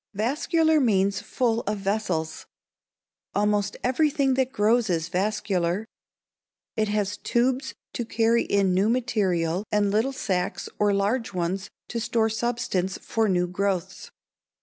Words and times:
Vascular 0.15 0.79
means 0.79 1.19
full 1.21 1.59
of 1.67 1.77
vessels. 1.77 2.47
Almost 3.35 3.77
everything 3.83 4.33
that 4.33 4.51
grows 4.51 4.89
is 4.89 5.09
vascular. 5.09 5.85
It 6.75 6.87
has 6.87 7.17
tubes 7.17 7.75
to 7.93 8.03
carry 8.03 8.41
in 8.41 8.73
new 8.73 8.89
material 8.89 9.63
and 9.71 9.91
little 9.91 10.11
sacs 10.11 10.67
or 10.79 10.91
large 10.91 11.33
ones 11.33 11.69
to 11.89 11.99
store 11.99 12.29
substance 12.29 12.97
for 12.97 13.29
new 13.29 13.45
growths. 13.45 14.09